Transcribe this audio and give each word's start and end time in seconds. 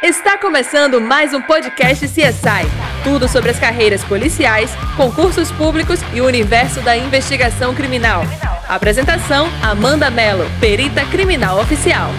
Está 0.00 0.38
começando 0.38 1.00
mais 1.00 1.34
um 1.34 1.42
podcast 1.42 2.06
CSI. 2.06 3.02
Tudo 3.02 3.28
sobre 3.28 3.50
as 3.50 3.58
carreiras 3.58 4.04
policiais, 4.04 4.70
concursos 4.96 5.50
públicos 5.50 5.98
e 6.14 6.20
o 6.20 6.24
universo 6.26 6.80
da 6.82 6.96
investigação 6.96 7.74
criminal. 7.74 8.22
Apresentação: 8.68 9.48
Amanda 9.60 10.08
Mello, 10.08 10.44
perita 10.60 11.04
criminal 11.06 11.60
oficial. 11.60 12.10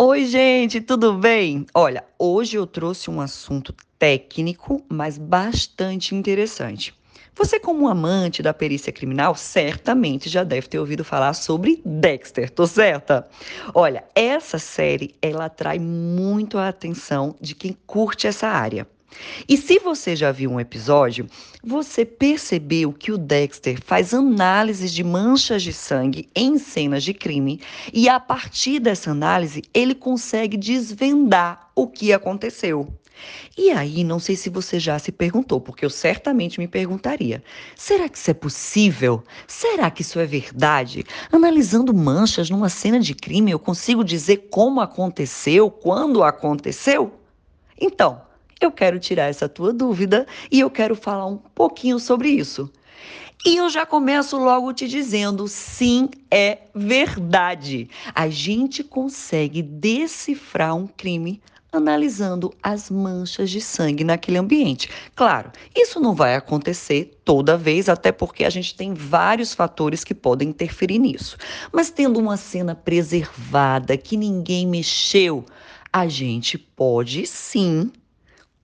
Oi, 0.00 0.24
gente, 0.24 0.80
tudo 0.80 1.12
bem? 1.12 1.66
Olha, 1.74 2.04
hoje 2.18 2.56
eu 2.56 2.66
trouxe 2.66 3.10
um 3.10 3.20
assunto 3.20 3.74
técnico, 3.98 4.82
mas 4.88 5.18
bastante 5.18 6.14
interessante. 6.14 6.94
Você, 7.38 7.60
como 7.60 7.86
amante 7.86 8.42
da 8.42 8.52
perícia 8.52 8.92
criminal, 8.92 9.36
certamente 9.36 10.28
já 10.28 10.42
deve 10.42 10.66
ter 10.66 10.80
ouvido 10.80 11.04
falar 11.04 11.34
sobre 11.34 11.80
Dexter, 11.86 12.50
tô 12.50 12.66
certa? 12.66 13.28
Olha, 13.72 14.02
essa 14.12 14.58
série 14.58 15.14
ela 15.22 15.44
atrai 15.44 15.78
muito 15.78 16.58
a 16.58 16.66
atenção 16.66 17.36
de 17.40 17.54
quem 17.54 17.78
curte 17.86 18.26
essa 18.26 18.48
área. 18.48 18.88
E 19.48 19.56
se 19.56 19.78
você 19.78 20.16
já 20.16 20.32
viu 20.32 20.50
um 20.50 20.58
episódio, 20.58 21.28
você 21.62 22.04
percebeu 22.04 22.92
que 22.92 23.12
o 23.12 23.16
Dexter 23.16 23.80
faz 23.84 24.12
análises 24.12 24.92
de 24.92 25.04
manchas 25.04 25.62
de 25.62 25.72
sangue 25.72 26.28
em 26.34 26.58
cenas 26.58 27.04
de 27.04 27.14
crime 27.14 27.60
e 27.92 28.08
a 28.08 28.18
partir 28.18 28.80
dessa 28.80 29.12
análise 29.12 29.62
ele 29.72 29.94
consegue 29.94 30.56
desvendar 30.56 31.70
o 31.76 31.86
que 31.86 32.12
aconteceu. 32.12 32.92
E 33.56 33.70
aí, 33.70 34.04
não 34.04 34.18
sei 34.18 34.36
se 34.36 34.48
você 34.48 34.78
já 34.78 34.98
se 34.98 35.10
perguntou, 35.10 35.60
porque 35.60 35.84
eu 35.84 35.90
certamente 35.90 36.60
me 36.60 36.68
perguntaria: 36.68 37.42
será 37.76 38.08
que 38.08 38.18
isso 38.18 38.30
é 38.30 38.34
possível? 38.34 39.22
Será 39.46 39.90
que 39.90 40.02
isso 40.02 40.18
é 40.18 40.26
verdade? 40.26 41.04
Analisando 41.32 41.92
manchas 41.94 42.50
numa 42.50 42.68
cena 42.68 43.00
de 43.00 43.14
crime, 43.14 43.50
eu 43.50 43.58
consigo 43.58 44.04
dizer 44.04 44.48
como 44.50 44.80
aconteceu, 44.80 45.70
quando 45.70 46.22
aconteceu? 46.22 47.12
Então, 47.80 48.20
eu 48.60 48.72
quero 48.72 48.98
tirar 48.98 49.26
essa 49.26 49.48
tua 49.48 49.72
dúvida 49.72 50.26
e 50.50 50.60
eu 50.60 50.70
quero 50.70 50.96
falar 50.96 51.26
um 51.26 51.36
pouquinho 51.36 51.98
sobre 51.98 52.28
isso. 52.28 52.70
E 53.46 53.56
eu 53.56 53.70
já 53.70 53.86
começo 53.86 54.36
logo 54.36 54.72
te 54.72 54.88
dizendo: 54.88 55.46
sim, 55.46 56.08
é 56.30 56.58
verdade. 56.74 57.88
A 58.14 58.28
gente 58.28 58.82
consegue 58.82 59.62
decifrar 59.62 60.74
um 60.74 60.86
crime 60.86 61.40
analisando 61.72 62.52
as 62.62 62.90
manchas 62.90 63.50
de 63.50 63.60
sangue 63.60 64.02
naquele 64.02 64.38
ambiente. 64.38 64.88
Claro, 65.14 65.52
isso 65.76 66.00
não 66.00 66.14
vai 66.14 66.34
acontecer 66.34 67.18
toda 67.24 67.56
vez, 67.56 67.88
até 67.88 68.10
porque 68.10 68.44
a 68.44 68.50
gente 68.50 68.74
tem 68.74 68.94
vários 68.94 69.54
fatores 69.54 70.02
que 70.02 70.14
podem 70.14 70.48
interferir 70.48 70.98
nisso. 70.98 71.36
Mas 71.72 71.90
tendo 71.90 72.18
uma 72.18 72.36
cena 72.36 72.74
preservada, 72.74 73.96
que 73.96 74.16
ninguém 74.16 74.66
mexeu, 74.66 75.44
a 75.92 76.08
gente 76.08 76.56
pode 76.56 77.26
sim 77.26 77.90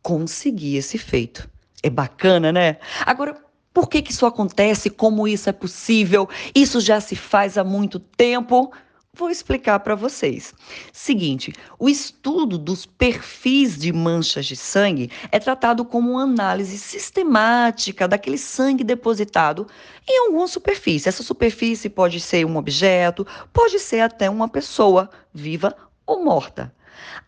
conseguir 0.02 0.77
esse 0.77 0.98
feito. 0.98 1.48
É 1.82 1.91
bacana, 1.91 2.50
né? 2.50 2.78
Agora, 3.05 3.36
por 3.72 3.88
que, 3.88 4.00
que 4.00 4.12
isso 4.12 4.25
acontece? 4.25 4.88
Como 4.88 5.27
isso 5.27 5.50
é 5.50 5.52
possível? 5.52 6.28
Isso 6.55 6.80
já 6.80 7.00
se 7.00 7.16
faz 7.16 7.58
há 7.58 7.64
muito 7.64 7.98
tempo? 7.98 8.72
Vou 9.16 9.30
explicar 9.30 9.78
para 9.78 9.94
vocês. 9.94 10.52
Seguinte, 10.92 11.52
o 11.78 11.88
estudo 11.88 12.58
dos 12.58 12.84
perfis 12.84 13.78
de 13.78 13.92
manchas 13.92 14.44
de 14.44 14.56
sangue 14.56 15.08
é 15.30 15.38
tratado 15.38 15.84
como 15.84 16.10
uma 16.10 16.24
análise 16.24 16.76
sistemática 16.76 18.08
daquele 18.08 18.36
sangue 18.36 18.82
depositado 18.82 19.68
em 20.08 20.26
alguma 20.26 20.48
superfície. 20.48 21.08
Essa 21.08 21.22
superfície 21.22 21.88
pode 21.88 22.18
ser 22.18 22.44
um 22.44 22.56
objeto, 22.56 23.24
pode 23.52 23.78
ser 23.78 24.00
até 24.00 24.28
uma 24.28 24.48
pessoa, 24.48 25.08
viva 25.32 25.76
ou 26.04 26.24
morta. 26.24 26.74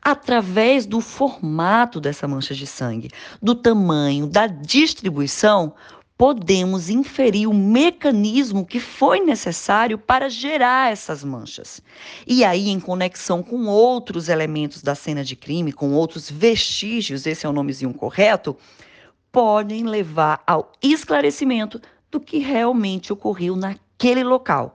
Através 0.02 0.86
do 0.86 1.00
formato 1.00 2.00
dessa 2.00 2.26
mancha 2.26 2.54
de 2.54 2.66
sangue, 2.66 3.10
do 3.40 3.54
tamanho, 3.54 4.26
da 4.26 4.48
distribuição, 4.48 5.72
podemos 6.16 6.88
inferir 6.88 7.46
o 7.46 7.54
mecanismo 7.54 8.64
que 8.64 8.80
foi 8.80 9.20
necessário 9.20 9.98
para 9.98 10.30
gerar 10.30 10.90
essas 10.90 11.22
manchas. 11.22 11.82
E 12.26 12.44
aí, 12.44 12.70
em 12.70 12.80
conexão 12.80 13.42
com 13.42 13.66
outros 13.66 14.28
elementos 14.28 14.82
da 14.82 14.94
cena 14.94 15.22
de 15.22 15.36
crime, 15.36 15.72
com 15.72 15.92
outros 15.92 16.30
vestígios, 16.30 17.26
esse 17.26 17.44
é 17.44 17.48
o 17.48 17.52
nomezinho 17.52 17.92
correto, 17.92 18.56
podem 19.30 19.84
levar 19.84 20.42
ao 20.46 20.72
esclarecimento 20.82 21.80
do 22.10 22.18
que 22.18 22.38
realmente 22.38 23.12
ocorreu 23.12 23.54
naquele 23.54 24.24
local. 24.24 24.72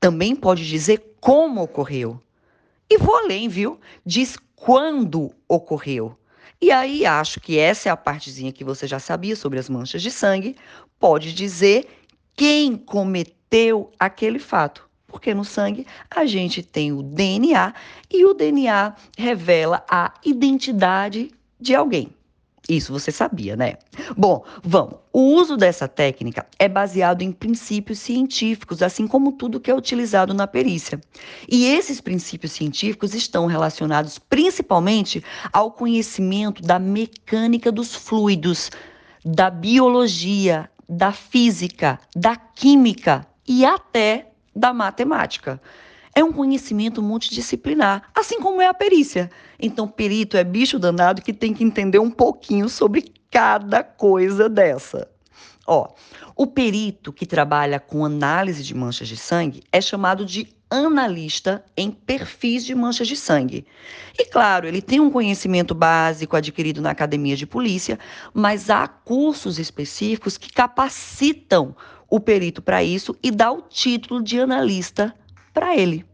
Também 0.00 0.34
pode 0.34 0.66
dizer 0.66 1.16
como 1.20 1.62
ocorreu. 1.62 2.20
E 2.88 2.96
vou 2.96 3.16
além, 3.16 3.48
viu? 3.48 3.78
Diz 4.04 4.38
quando 4.56 5.34
ocorreu. 5.48 6.16
E 6.60 6.70
aí 6.70 7.04
acho 7.04 7.40
que 7.40 7.58
essa 7.58 7.88
é 7.88 7.92
a 7.92 7.96
partezinha 7.96 8.52
que 8.52 8.64
você 8.64 8.86
já 8.86 8.98
sabia 8.98 9.36
sobre 9.36 9.58
as 9.58 9.68
manchas 9.68 10.02
de 10.02 10.10
sangue, 10.10 10.56
pode 10.98 11.32
dizer 11.34 11.86
quem 12.34 12.76
cometeu 12.76 13.92
aquele 13.98 14.38
fato. 14.38 14.88
Porque 15.06 15.32
no 15.32 15.44
sangue 15.44 15.86
a 16.10 16.26
gente 16.26 16.62
tem 16.62 16.92
o 16.92 17.02
DNA 17.02 17.72
e 18.10 18.24
o 18.24 18.34
DNA 18.34 18.94
revela 19.16 19.84
a 19.88 20.12
identidade 20.24 21.30
de 21.60 21.74
alguém. 21.74 22.12
Isso 22.68 22.92
você 22.92 23.12
sabia, 23.12 23.56
né? 23.56 23.74
Bom, 24.16 24.42
vamos. 24.62 24.94
O 25.12 25.20
uso 25.34 25.56
dessa 25.56 25.86
técnica 25.86 26.46
é 26.58 26.66
baseado 26.66 27.20
em 27.20 27.30
princípios 27.30 27.98
científicos, 27.98 28.82
assim 28.82 29.06
como 29.06 29.32
tudo 29.32 29.60
que 29.60 29.70
é 29.70 29.74
utilizado 29.74 30.32
na 30.32 30.46
perícia. 30.46 30.98
E 31.48 31.66
esses 31.66 32.00
princípios 32.00 32.52
científicos 32.52 33.14
estão 33.14 33.46
relacionados 33.46 34.18
principalmente 34.18 35.22
ao 35.52 35.70
conhecimento 35.70 36.62
da 36.62 36.78
mecânica 36.78 37.70
dos 37.70 37.94
fluidos, 37.94 38.70
da 39.22 39.50
biologia, 39.50 40.70
da 40.88 41.12
física, 41.12 42.00
da 42.16 42.34
química 42.34 43.26
e 43.46 43.64
até 43.64 44.30
da 44.56 44.72
matemática 44.72 45.60
é 46.14 46.22
um 46.22 46.32
conhecimento 46.32 47.02
multidisciplinar, 47.02 48.10
assim 48.14 48.40
como 48.40 48.60
é 48.60 48.66
a 48.66 48.74
perícia. 48.74 49.30
Então, 49.58 49.88
perito 49.88 50.36
é 50.36 50.44
bicho 50.44 50.78
danado 50.78 51.22
que 51.22 51.32
tem 51.32 51.52
que 51.52 51.64
entender 51.64 51.98
um 51.98 52.10
pouquinho 52.10 52.68
sobre 52.68 53.12
cada 53.30 53.82
coisa 53.82 54.48
dessa. 54.48 55.08
Ó, 55.66 55.88
o 56.36 56.46
perito 56.46 57.12
que 57.12 57.24
trabalha 57.24 57.80
com 57.80 58.04
análise 58.04 58.62
de 58.62 58.74
manchas 58.74 59.08
de 59.08 59.16
sangue 59.16 59.62
é 59.72 59.80
chamado 59.80 60.24
de 60.24 60.46
analista 60.70 61.64
em 61.76 61.90
perfis 61.90 62.64
de 62.64 62.74
manchas 62.74 63.08
de 63.08 63.16
sangue. 63.16 63.66
E 64.18 64.26
claro, 64.26 64.66
ele 64.66 64.82
tem 64.82 65.00
um 65.00 65.10
conhecimento 65.10 65.74
básico 65.74 66.36
adquirido 66.36 66.82
na 66.82 66.90
academia 66.90 67.36
de 67.36 67.46
polícia, 67.46 67.98
mas 68.32 68.68
há 68.68 68.86
cursos 68.86 69.58
específicos 69.58 70.36
que 70.36 70.52
capacitam 70.52 71.74
o 72.10 72.20
perito 72.20 72.60
para 72.60 72.82
isso 72.82 73.16
e 73.22 73.30
dá 73.30 73.50
o 73.50 73.62
título 73.62 74.22
de 74.22 74.38
analista 74.38 75.14
para 75.54 75.76
ele. 75.76 76.04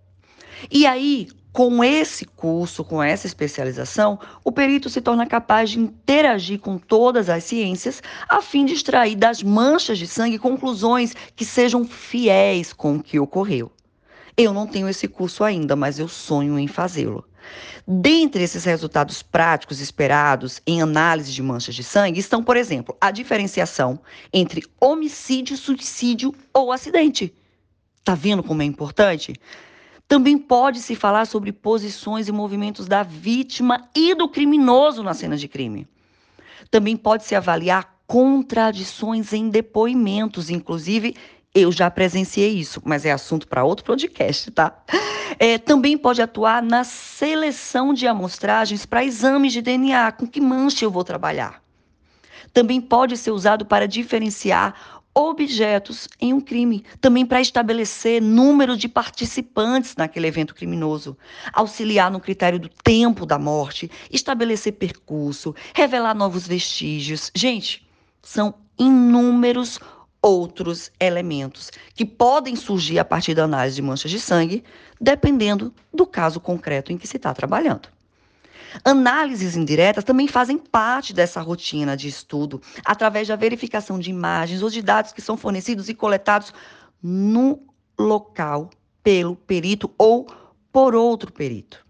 E 0.71 0.87
aí, 0.87 1.29
com 1.53 1.83
esse 1.83 2.25
curso, 2.25 2.85
com 2.85 3.03
essa 3.03 3.27
especialização, 3.27 4.21
o 4.45 4.53
perito 4.53 4.89
se 4.89 5.01
torna 5.01 5.27
capaz 5.27 5.71
de 5.71 5.81
interagir 5.81 6.61
com 6.61 6.79
todas 6.79 7.29
as 7.29 7.43
ciências 7.43 8.03
a 8.29 8.41
fim 8.41 8.65
de 8.65 8.75
extrair 8.75 9.17
das 9.17 9.43
manchas 9.43 9.99
de 9.99 10.07
sangue 10.07 10.39
conclusões 10.39 11.15
que 11.35 11.45
sejam 11.45 11.85
fiéis 11.85 12.73
com 12.73 12.97
o 12.97 13.03
que 13.03 13.19
ocorreu. 13.19 13.73
Eu 14.37 14.53
não 14.53 14.67
tenho 14.67 14.89
esse 14.89 15.09
curso 15.09 15.43
ainda, 15.43 15.75
mas 15.75 15.99
eu 15.99 16.07
sonho 16.07 16.59
em 16.59 16.69
fazê-lo. 16.69 17.25
Dentre 17.87 18.45
esses 18.45 18.65
resultados 18.65 19.23
práticos 19.23 19.81
esperados 19.81 20.63
em 20.67 20.81
análise 20.81 21.33
de 21.33 21.43
manchas 21.43 21.75
de 21.75 21.83
sangue 21.83 22.21
estão, 22.21 22.45
por 22.45 22.57
exemplo, 22.57 22.97
a 23.01 23.11
diferenciação 23.11 23.99
entre 24.33 24.63
homicídio, 24.81 25.57
suicídio 25.57 26.33
ou 26.55 26.71
acidente. 26.71 27.35
Tá 28.05 28.15
vendo 28.15 28.43
como 28.43 28.63
é 28.63 28.65
importante? 28.65 29.35
Também 30.09 30.37
pode-se 30.37 30.97
falar 30.97 31.27
sobre 31.27 31.53
posições 31.53 32.27
e 32.27 32.33
movimentos 32.33 32.87
da 32.87 33.03
vítima 33.03 33.89
e 33.95 34.15
do 34.15 34.29
criminoso 34.29 35.03
na 35.03 35.15
cena 35.15 35.37
de 35.37 35.47
crime. 35.47 35.87
Também 36.71 36.97
pode-se 36.97 37.35
avaliar 37.35 38.01
contradições 38.07 39.33
em 39.33 39.49
depoimentos, 39.49 40.51
inclusive 40.51 41.15
eu 41.55 41.71
já 41.71 41.91
presenciei 41.91 42.51
isso, 42.51 42.81
mas 42.85 43.05
é 43.05 43.13
assunto 43.13 43.47
para 43.47 43.65
outro 43.65 43.85
podcast, 43.85 44.51
tá? 44.51 44.83
É, 45.39 45.59
também 45.59 45.97
pode 45.97 46.21
atuar 46.21 46.63
na 46.63 46.83
seleção 46.85 47.95
de 47.95 48.07
amostragens 48.07 48.85
para 48.85 49.05
exames 49.05 49.53
de 49.53 49.63
DNA, 49.63 50.11
com 50.13 50.27
que 50.27 50.41
mancha 50.41 50.85
eu 50.85 50.91
vou 50.91 51.05
trabalhar. 51.05 51.63
Também 52.53 52.81
pode 52.81 53.17
ser 53.17 53.31
usado 53.31 53.65
para 53.65 53.87
diferenciar 53.87 55.00
objetos 55.15 56.09
em 56.21 56.33
um 56.33 56.41
crime, 56.41 56.85
também 57.01 57.27
para 57.27 57.41
estabelecer 57.41 58.23
número 58.23 58.77
de 58.77 58.89
participantes 58.89 59.97
naquele 59.97 60.29
evento 60.29 60.55
criminoso, 60.55 61.17
auxiliar 61.53 62.11
no 62.11 62.21
critério 62.21 62.59
do 62.59 62.69
tempo 62.69 63.27
da 63.27 63.39
morte, 63.39 63.91
estabelecer 64.11 64.75
percurso, 64.75 65.55
revelar 65.75 66.15
novos 66.15 66.47
vestígios. 66.47 67.31
Gente, 67.35 67.87
são 68.23 68.55
inúmeros 68.79 69.79
outros 70.23 70.91
elementos 71.01 71.71
que 71.95 72.05
podem 72.05 72.55
surgir 72.55 72.99
a 72.99 73.05
partir 73.05 73.35
da 73.35 73.45
análise 73.45 73.77
de 73.77 73.83
manchas 73.83 74.11
de 74.11 74.21
sangue, 74.21 74.63
dependendo 75.01 75.73
do 75.93 76.07
caso 76.07 76.39
concreto 76.39 76.93
em 76.93 76.99
que 76.99 77.07
se 77.07 77.17
está 77.17 77.33
trabalhando. 77.33 77.89
Análises 78.85 79.57
indiretas 79.57 80.05
também 80.05 80.29
fazem 80.29 80.59
parte 80.59 81.13
dessa 81.13 81.41
rotina 81.41 81.97
de 81.97 82.09
estudo, 82.09 82.61
através 82.85 83.29
da 83.29 83.37
verificação 83.37 83.99
de 83.99 84.11
imagens 84.11 84.63
ou 84.63 84.71
de 84.71 84.83
dados 84.83 85.13
que 85.13 85.23
são 85.23 85.37
fornecidos 85.37 85.89
e 85.89 85.95
coletados 85.95 86.53
no 87.03 87.61
local 87.99 88.71
pelo 89.03 89.37
perito 89.37 89.93
ou 89.99 90.27
por 90.73 90.95
outro 90.95 91.33
perito. 91.33 91.85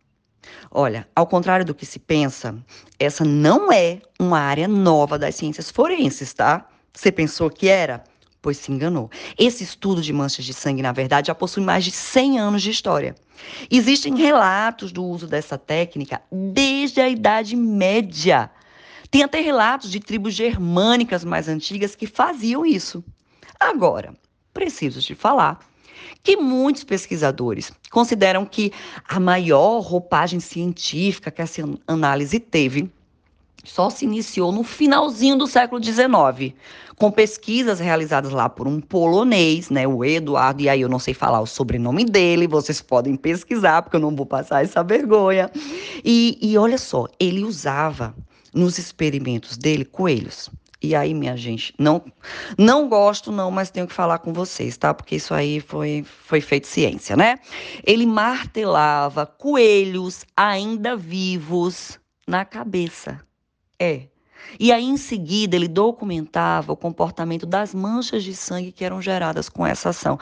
Olha, 0.71 1.06
ao 1.15 1.27
contrário 1.27 1.65
do 1.65 1.75
que 1.75 1.85
se 1.85 1.99
pensa, 1.99 2.56
essa 2.99 3.25
não 3.25 3.73
é 3.73 4.00
uma 4.19 4.38
área 4.38 4.67
nova 4.67 5.19
das 5.19 5.35
ciências 5.35 5.71
forenses, 5.71 6.32
tá? 6.32 6.67
Você 6.93 7.12
pensou 7.12 7.50
que 7.50 7.69
era? 7.69 8.03
Pois 8.43 8.57
se 8.57 8.73
enganou. 8.73 9.11
Esse 9.39 9.65
estudo 9.65 10.01
de 10.01 10.13
manchas 10.13 10.45
de 10.45 10.55
sangue, 10.55 10.83
na 10.83 10.93
verdade, 10.93 11.27
já 11.27 11.35
possui 11.35 11.63
mais 11.63 11.85
de 11.85 11.91
100 11.91 12.39
anos 12.39 12.63
de 12.63 12.71
história. 12.71 13.15
Existem 13.71 14.17
relatos 14.17 14.93
do 14.93 15.05
uso 15.05 15.27
dessa 15.27 15.59
técnica 15.59 16.23
desde 16.31 17.01
a 17.01 17.09
Idade 17.09 17.55
Média. 17.55 18.51
Tem 19.11 19.23
até 19.23 19.41
relatos 19.41 19.91
de 19.91 20.01
tribos 20.01 20.35
germânicas 20.35 21.25
mais 21.25 21.49
antigas 21.49 21.95
que 21.95 22.07
faziam 22.07 22.65
isso. 22.65 23.05
Agora, 23.59 24.15
preciso 24.55 25.01
te 25.01 25.15
falar 25.15 25.61
que 26.23 26.37
muitos 26.37 26.85
pesquisadores 26.85 27.73
consideram 27.91 28.47
que 28.47 28.73
a 29.07 29.21
maior 29.21 29.81
roupagem 29.81 30.41
científica 30.41 31.31
que 31.31 31.43
essa 31.43 31.63
análise 31.87 32.39
teve 32.39 32.91
só 33.65 33.91
se 33.91 34.05
iniciou 34.05 34.53
no 34.53 34.62
finalzinho 34.62 35.37
do 35.37 35.47
século 35.47 35.83
XIX, 35.83 36.55
com 36.97 37.11
pesquisas 37.11 37.79
realizadas 37.81 38.33
lá 38.33 38.49
por 38.49 38.67
um 38.67 38.81
polonês, 38.81 39.71
né, 39.71 39.87
o 39.87 40.05
Eduardo, 40.05 40.62
e 40.62 40.69
aí 40.69 40.81
eu 40.81 40.89
não 40.89 40.99
sei 40.99 41.15
falar 41.15 41.41
o 41.41 41.47
sobrenome 41.47 42.05
dele, 42.05 42.47
vocês 42.47 42.81
podem 42.81 43.17
pesquisar, 43.17 43.83
porque 43.83 43.97
eu 43.97 44.01
não 44.01 44.15
vou 44.15 44.27
passar 44.27 44.62
essa 44.62 44.83
vergonha. 44.83 45.51
E, 46.05 46.39
e 46.41 46.57
olha 46.59 46.79
só, 46.79 47.07
ele 47.19 47.45
usava 47.45 48.15
nos 48.55 48.79
experimentos 48.79 49.57
dele 49.57 49.85
coelhos. 49.85 50.51
E 50.83 50.95
aí, 50.95 51.13
minha 51.13 51.37
gente, 51.37 51.75
não 51.79 52.03
não 52.56 52.89
gosto 52.89 53.31
não, 53.31 53.51
mas 53.51 53.71
tenho 53.71 53.87
que 53.87 53.93
falar 53.93 54.19
com 54.19 54.33
vocês, 54.33 54.79
tá? 54.79 54.95
Porque 54.95 55.17
isso 55.17 55.35
aí 55.35 55.61
foi 55.61 56.03
foi 56.27 56.41
feito 56.41 56.67
ciência, 56.67 57.15
né? 57.15 57.37
Ele 57.85 58.06
martelava 58.06 59.27
coelhos 59.27 60.25
ainda 60.35 60.97
vivos 60.97 62.01
na 62.27 62.47
cabeça 62.47 63.21
é. 63.81 64.09
E 64.59 64.73
aí, 64.73 64.85
em 64.85 64.97
seguida, 64.97 65.56
ele 65.56 65.69
documentava 65.69 66.73
o 66.73 66.77
comportamento 66.77 67.47
das 67.47 67.75
manchas 67.75 68.23
de 68.23 68.35
sangue 68.35 68.73
que 68.73 68.85
eram 68.85 69.00
geradas 69.00 69.49
com 69.49 69.67
essa 69.67 69.91
ação. 69.91 70.19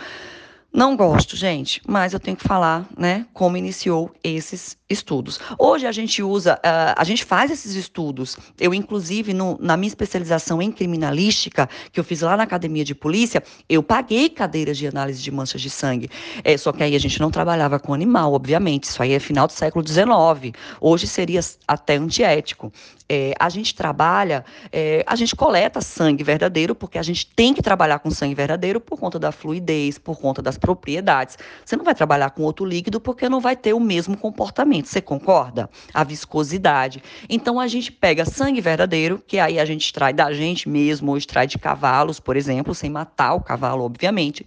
Não 0.70 0.94
gosto, 0.94 1.34
gente, 1.34 1.81
mas 1.88 2.12
eu 2.12 2.20
tenho 2.20 2.37
que 2.37 2.46
falar, 2.46 2.87
né, 2.94 3.26
como 3.32 3.56
iniciou 3.56 4.14
esses 4.22 4.76
estudos. 4.88 5.40
Hoje 5.58 5.87
a 5.87 5.93
gente 5.93 6.22
usa, 6.22 6.56
uh, 6.56 6.94
a 6.94 7.05
gente 7.05 7.25
faz 7.25 7.50
esses 7.50 7.75
estudos. 7.75 8.37
Eu, 8.60 8.75
inclusive, 8.75 9.32
no, 9.32 9.56
na 9.58 9.78
minha 9.78 9.88
especialização 9.88 10.60
em 10.60 10.70
criminalística, 10.70 11.66
que 11.90 11.99
eu 11.99 12.05
fiz 12.05 12.20
lá 12.20 12.37
na 12.37 12.43
academia 12.43 12.84
de 12.84 12.94
polícia, 12.94 13.43
eu 13.66 13.82
paguei 13.82 14.28
cadeiras 14.28 14.76
de 14.76 14.87
análise 14.87 15.22
de 15.22 15.31
manchas 15.31 15.62
de 15.62 15.70
sangue. 15.70 16.10
É, 16.44 16.55
só 16.58 16.70
que 16.70 16.82
aí 16.82 16.94
a 16.94 17.00
gente 17.00 17.19
não 17.19 17.31
trabalhava 17.31 17.78
com 17.78 17.94
animal, 17.94 18.34
obviamente. 18.34 18.84
Isso 18.84 19.02
aí 19.02 19.14
é 19.14 19.19
final 19.19 19.46
do 19.46 19.55
século 19.55 19.82
XIX. 19.87 20.55
Hoje 20.82 21.06
seria 21.06 21.40
até 21.66 21.96
antiético. 21.96 22.70
É, 23.10 23.32
a 23.38 23.49
gente 23.49 23.75
trabalha, 23.75 24.44
é, 24.70 25.02
a 25.06 25.16
gente 25.16 25.34
coleta 25.34 25.81
sangue 25.81 26.22
verdadeiro, 26.22 26.75
porque 26.75 26.99
a 26.99 27.02
gente 27.02 27.26
tem 27.26 27.55
que 27.55 27.62
trabalhar 27.62 28.00
com 28.00 28.10
sangue 28.10 28.34
verdadeiro 28.34 28.81
por 28.81 28.99
conta 28.99 29.19
da 29.19 29.32
fluidez, 29.32 29.99
por 29.99 30.19
conta 30.19 30.43
das 30.43 30.58
propriedades. 30.58 31.38
Você 31.64 31.75
não 31.75 31.84
vai 31.84 31.94
trabalhar 31.94 32.31
com 32.31 32.43
outro 32.43 32.66
líquido 32.66 33.00
porque 33.00 33.28
não 33.28 33.40
vai 33.40 33.56
ter 33.56 33.72
o 33.72 33.81
mesmo 33.81 34.16
comportamento. 34.16 34.87
Você 34.87 35.00
concorda? 35.00 35.70
A 35.94 36.05
viscosidade. 36.05 37.02
Então 37.28 37.58
a 37.58 37.66
gente 37.66 37.90
pega 37.90 38.26
sangue 38.26 38.60
verdadeiro, 38.60 39.22
que 39.26 39.38
aí 39.38 39.58
a 39.58 39.64
gente 39.64 39.87
extrai 39.87 40.12
da 40.12 40.31
gente 40.32 40.69
mesmo, 40.69 41.10
ou 41.12 41.16
extrai 41.16 41.46
de 41.46 41.58
cavalos, 41.58 42.20
por 42.20 42.37
exemplo, 42.37 42.75
sem 42.75 42.90
matar 42.90 43.32
o 43.32 43.40
cavalo, 43.40 43.84
obviamente. 43.84 44.46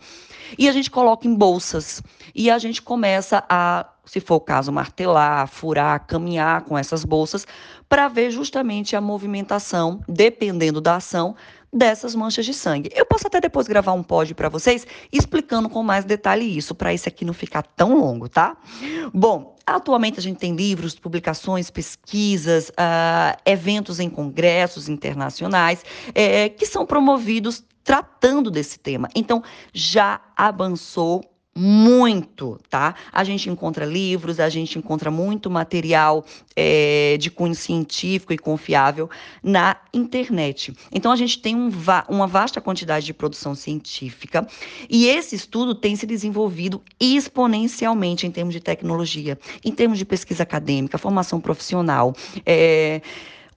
E 0.58 0.70
a 0.70 0.72
gente 0.72 0.92
coloca 0.92 1.28
em 1.28 1.34
bolsas. 1.34 2.04
E 2.36 2.52
a 2.52 2.60
gente 2.60 2.82
começa 2.82 3.44
a 3.50 3.88
se 4.06 4.20
for 4.20 4.36
o 4.36 4.42
caso, 4.42 4.72
martelar, 4.72 5.48
furar, 5.48 6.06
caminhar 6.06 6.64
com 6.64 6.78
essas 6.78 7.06
bolsas, 7.06 7.46
para 7.92 8.08
ver 8.08 8.32
justamente 8.32 8.96
a 8.96 9.02
movimentação, 9.02 10.00
dependendo 10.08 10.80
da 10.80 10.96
ação, 10.96 11.36
dessas 11.74 12.16
manchas 12.16 12.46
de 12.46 12.54
sangue. 12.54 12.90
Eu 12.96 13.06
posso 13.06 13.28
até 13.28 13.42
depois 13.42 13.68
gravar 13.68 13.92
um 13.92 14.02
pod 14.02 14.34
para 14.34 14.48
vocês 14.48 14.88
explicando 15.12 15.68
com 15.68 15.84
mais 15.84 16.06
detalhe 16.06 16.58
isso, 16.58 16.74
para 16.74 16.94
esse 16.94 17.10
aqui 17.10 17.26
não 17.26 17.34
ficar 17.34 17.64
tão 17.64 18.00
longo, 18.00 18.30
tá? 18.30 18.56
Bom, 19.14 19.58
atualmente 19.68 20.20
a 20.20 20.22
gente 20.22 20.38
tem 20.38 20.56
livros, 20.56 20.96
publicações, 20.96 21.70
pesquisas, 21.70 22.70
uh, 22.70 23.38
eventos 23.46 24.00
em 24.00 24.10
congressos 24.10 24.88
internacionais 24.88 25.84
é, 26.16 26.48
que 26.48 26.66
são 26.66 26.86
promovidos 26.86 27.62
tratando 27.84 28.50
desse 28.50 28.80
tema. 28.80 29.10
Então, 29.14 29.44
já 29.74 30.22
avançou 30.38 31.22
muito, 31.54 32.58
tá? 32.70 32.96
A 33.12 33.24
gente 33.24 33.50
encontra 33.50 33.86
livros, 33.86 34.40
a 34.40 34.48
gente 34.48 34.80
encontra 34.80 35.12
muito 35.12 35.50
material 35.50 36.26
é, 36.56 37.18
de 37.20 37.30
cunho 37.30 37.54
científico 37.54 38.32
e 38.32 38.38
confiável 38.38 39.10
na 39.44 39.76
internet. 39.94 40.74
Então, 40.92 41.12
a 41.12 41.16
gente 41.16 41.42
tem 41.42 41.56
um 41.56 41.70
va 41.70 42.06
uma 42.08 42.26
vasta 42.26 42.62
quantidade 42.62 43.06
de 43.06 43.14
produção 43.14 43.54
científica 43.54 44.48
e 44.90 45.08
esse 45.08 45.36
estudo 45.36 45.76
tem 45.76 45.96
se 45.96 46.06
desenvolvido 46.06 46.82
exponencialmente 47.00 48.26
em 48.26 48.32
termos 48.32 48.54
de 48.54 48.62
tecnologia, 48.62 49.38
em 49.64 49.72
termos 49.72 49.98
de 49.98 50.06
pesquisa 50.06 50.44
acadêmica, 50.44 50.98
formação 50.98 51.42
profissional. 51.42 52.14
É, 52.46 53.02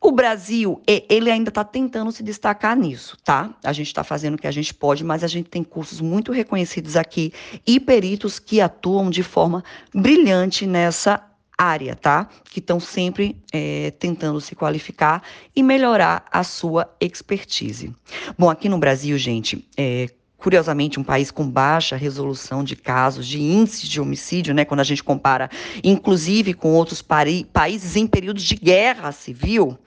o 0.04 0.12
Brasil, 0.12 0.82
ele 0.86 1.30
ainda 1.30 1.48
está 1.48 1.64
tentando 1.64 2.12
se 2.12 2.22
destacar 2.22 2.76
nisso, 2.76 3.16
tá? 3.24 3.54
A 3.64 3.72
gente 3.72 3.86
está 3.86 4.04
fazendo 4.04 4.34
o 4.34 4.38
que 4.38 4.46
a 4.46 4.50
gente 4.50 4.74
pode, 4.74 5.02
mas 5.02 5.24
a 5.24 5.26
gente 5.26 5.48
tem 5.48 5.64
cursos 5.64 5.98
muito 5.98 6.30
reconhecidos 6.30 6.94
aqui 6.94 7.32
e 7.66 7.80
peritos 7.80 8.38
que 8.38 8.60
atuam 8.60 9.08
de 9.08 9.22
forma 9.22 9.64
brilhante 9.94 10.66
nessa 10.66 11.24
área, 11.56 11.96
tá? 11.96 12.28
Que 12.44 12.58
estão 12.58 12.78
sempre 12.78 13.34
é, 13.50 13.92
tentando 13.92 14.42
se 14.42 14.54
qualificar 14.54 15.22
e 15.56 15.62
melhorar 15.62 16.26
a 16.30 16.44
sua 16.44 16.94
expertise. 17.00 17.90
Bom, 18.36 18.50
aqui 18.50 18.68
no 18.68 18.76
Brasil, 18.76 19.16
gente, 19.16 19.66
é, 19.74 20.10
curiosamente, 20.36 21.00
um 21.00 21.04
país 21.04 21.30
com 21.30 21.48
baixa 21.48 21.96
resolução 21.96 22.62
de 22.62 22.76
casos, 22.76 23.26
de 23.26 23.40
índices 23.40 23.88
de 23.88 24.02
homicídio, 24.02 24.52
né, 24.52 24.66
quando 24.66 24.80
a 24.80 24.84
gente 24.84 25.02
compara, 25.02 25.48
inclusive, 25.82 26.52
com 26.52 26.74
outros 26.74 27.00
países 27.00 27.96
em 27.96 28.06
períodos 28.06 28.42
de 28.42 28.54
guerra 28.54 29.10
civil, 29.10 29.78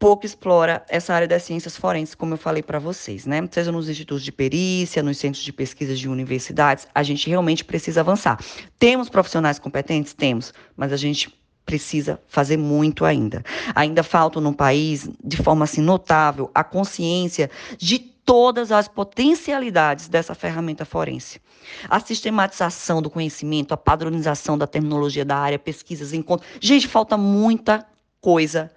pouco 0.00 0.24
explora 0.24 0.82
essa 0.88 1.12
área 1.12 1.28
das 1.28 1.42
ciências 1.42 1.76
forenses, 1.76 2.14
como 2.14 2.32
eu 2.32 2.38
falei 2.38 2.62
para 2.62 2.78
vocês, 2.78 3.26
né? 3.26 3.46
Seja 3.50 3.70
nos 3.70 3.86
institutos 3.86 4.24
de 4.24 4.32
perícia, 4.32 5.02
nos 5.02 5.18
centros 5.18 5.44
de 5.44 5.52
pesquisa 5.52 5.94
de 5.94 6.08
universidades, 6.08 6.88
a 6.94 7.02
gente 7.02 7.28
realmente 7.28 7.62
precisa 7.62 8.00
avançar. 8.00 8.42
Temos 8.78 9.10
profissionais 9.10 9.58
competentes? 9.58 10.14
Temos, 10.14 10.54
mas 10.74 10.90
a 10.90 10.96
gente 10.96 11.38
precisa 11.66 12.18
fazer 12.26 12.56
muito 12.56 13.04
ainda. 13.04 13.44
Ainda 13.74 14.02
falta 14.02 14.40
no 14.40 14.54
país, 14.54 15.06
de 15.22 15.36
forma 15.36 15.64
assim 15.64 15.82
notável, 15.82 16.50
a 16.54 16.64
consciência 16.64 17.50
de 17.76 17.98
todas 17.98 18.72
as 18.72 18.88
potencialidades 18.88 20.08
dessa 20.08 20.34
ferramenta 20.34 20.86
forense. 20.86 21.42
A 21.90 22.00
sistematização 22.00 23.02
do 23.02 23.10
conhecimento, 23.10 23.74
a 23.74 23.76
padronização 23.76 24.56
da 24.56 24.66
terminologia 24.66 25.26
da 25.26 25.36
área, 25.36 25.58
pesquisas, 25.58 26.14
encontros. 26.14 26.50
Gente, 26.58 26.88
falta 26.88 27.18
muita 27.18 27.86
coisa 28.18 28.70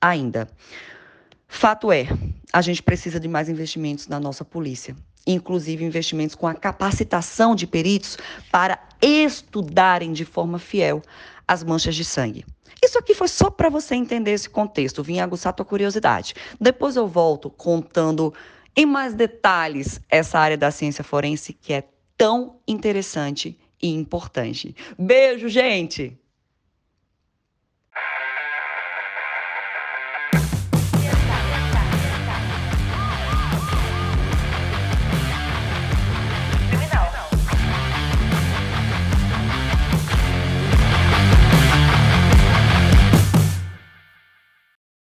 ainda. 0.00 0.48
Fato 1.46 1.90
é, 1.90 2.06
a 2.52 2.62
gente 2.62 2.82
precisa 2.82 3.18
de 3.18 3.28
mais 3.28 3.48
investimentos 3.48 4.06
na 4.06 4.20
nossa 4.20 4.44
polícia, 4.44 4.96
inclusive 5.26 5.84
investimentos 5.84 6.36
com 6.36 6.46
a 6.46 6.54
capacitação 6.54 7.54
de 7.54 7.66
peritos 7.66 8.16
para 8.50 8.78
estudarem 9.02 10.12
de 10.12 10.24
forma 10.24 10.58
fiel 10.58 11.02
as 11.46 11.64
manchas 11.64 11.96
de 11.96 12.04
sangue. 12.04 12.44
Isso 12.82 12.98
aqui 12.98 13.14
foi 13.14 13.28
só 13.28 13.50
para 13.50 13.68
você 13.68 13.94
entender 13.94 14.30
esse 14.30 14.48
contexto, 14.48 15.02
vim 15.02 15.18
aguçar 15.18 15.52
tua 15.52 15.66
curiosidade. 15.66 16.34
Depois 16.58 16.96
eu 16.96 17.06
volto 17.06 17.50
contando 17.50 18.32
em 18.76 18.86
mais 18.86 19.12
detalhes 19.12 20.00
essa 20.08 20.38
área 20.38 20.56
da 20.56 20.70
ciência 20.70 21.04
forense 21.04 21.52
que 21.52 21.72
é 21.72 21.84
tão 22.16 22.60
interessante 22.66 23.58
e 23.82 23.88
importante. 23.88 24.74
Beijo, 24.98 25.48
gente! 25.48 26.19